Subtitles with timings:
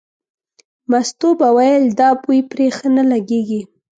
[0.91, 3.61] مستو به ویل دا بوی پرې ښه نه لګېږي.